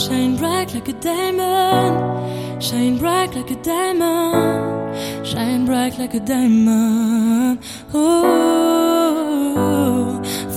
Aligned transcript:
Shine 0.00 0.36
bright 0.36 0.72
like 0.72 0.88
a 0.88 0.94
diamond. 0.94 2.62
Shine 2.62 2.96
bright 2.96 3.34
like 3.34 3.50
a 3.50 3.56
diamond. 3.56 5.26
Shine 5.26 5.66
bright 5.66 5.98
like 5.98 6.14
a 6.14 6.20
diamond. 6.20 7.58
Ooh, 7.94 8.24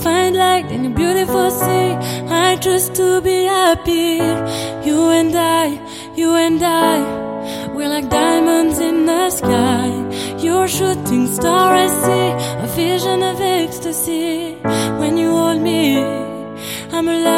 find 0.02 0.34
light 0.34 0.72
in 0.72 0.86
a 0.86 0.90
beautiful 0.94 1.50
sea. 1.50 1.94
I 2.26 2.56
trust 2.58 2.94
to 2.94 3.20
be 3.20 3.44
happy. 3.44 4.16
You 4.88 5.10
and 5.10 5.36
I, 5.36 5.66
you 6.16 6.34
and 6.36 6.62
I, 6.62 7.68
we're 7.74 7.90
like 7.90 8.08
diamonds 8.08 8.78
in 8.78 9.04
the 9.04 9.28
sky. 9.28 9.90
You're 10.38 10.68
shooting 10.68 11.26
star, 11.26 11.74
I 11.74 11.86
see 11.88 12.32
a 12.64 12.66
vision 12.74 13.22
of 13.22 13.38
ecstasy. 13.42 14.56
When 14.98 15.18
you 15.18 15.32
hold 15.32 15.60
me, 15.60 15.98
I'm 16.92 17.08
alive. 17.08 17.33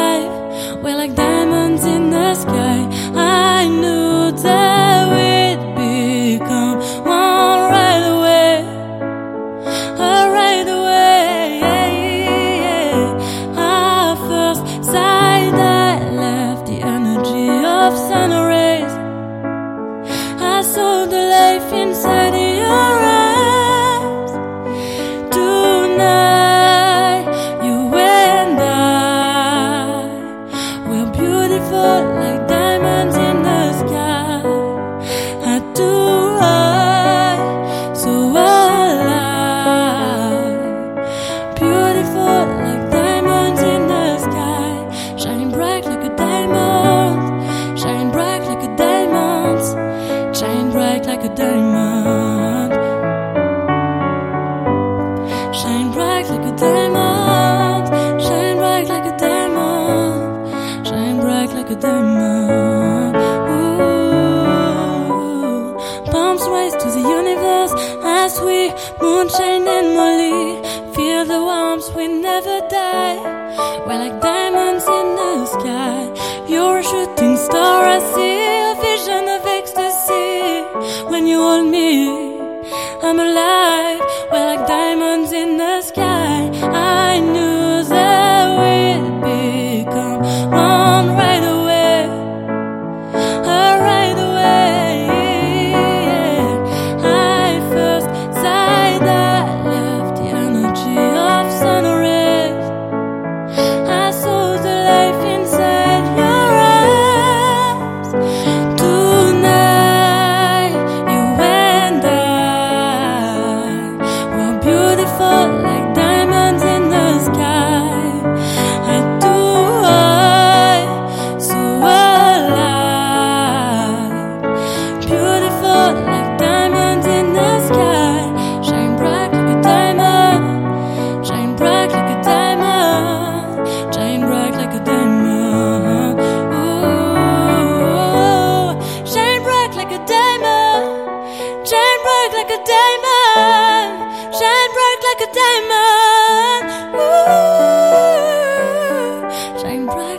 Beautiful 31.77 32.15
like 32.15 32.36
Ooh. 61.85 61.91
Palms 66.11 66.43
rise 66.47 66.73
to 66.73 66.89
the 66.89 67.01
universe 67.19 67.73
as 68.03 68.39
we 68.41 68.71
moonshine 69.01 69.67
and 69.67 69.95
Molly. 69.95 70.61
Feel 70.95 71.25
the 71.25 71.41
warmth, 71.49 71.93
we 71.95 72.07
never 72.07 72.61
die. 72.69 73.17
We're 73.85 73.99
like 74.05 74.19
diamonds 74.21 74.85
in 74.85 75.15
the 75.19 75.45
sky. 75.45 75.99
You're 76.49 76.79
a 76.79 76.83
shooting 76.83 77.37
star, 77.37 77.83
I 77.85 77.99
see 78.13 78.37
a 78.65 78.75
vision 78.87 79.23
of 79.35 79.45
ecstasy. 79.45 80.63
When 81.11 81.27
you 81.27 81.39
hold 81.39 81.67
me, 81.67 82.09
I'm 83.03 83.19
alive. 83.19 84.01
We're 84.31 84.47
like 84.55 84.65
diamonds 84.67 85.31
in 85.31 85.57
the 85.57 85.81
sky. 85.81 86.16